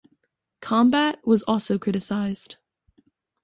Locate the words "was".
1.27-1.43